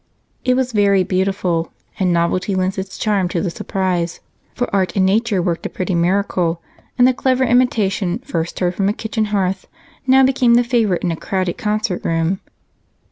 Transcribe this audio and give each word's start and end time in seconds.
It 0.43 0.55
was 0.55 0.71
very 0.71 1.03
beautiful, 1.03 1.71
and 1.99 2.11
novelty 2.11 2.55
lent 2.55 2.79
its 2.79 2.97
charm 2.97 3.29
to 3.29 3.39
the 3.39 3.51
surprise, 3.51 4.19
for 4.55 4.67
art 4.75 4.95
and 4.95 5.05
nature 5.05 5.43
worked 5.43 5.67
a 5.67 5.69
pretty 5.69 5.93
miracle 5.93 6.59
and 6.97 7.07
the 7.07 7.13
clever 7.13 7.43
imitation, 7.43 8.17
first 8.25 8.59
heard 8.61 8.73
from 8.73 8.89
a 8.89 8.93
kitchen 8.93 9.25
hearth, 9.25 9.67
now 10.07 10.23
became 10.23 10.55
the 10.55 10.63
favorite 10.63 11.03
in 11.03 11.11
a 11.11 11.15
crowded 11.15 11.59
concert 11.59 12.03
room. 12.03 12.39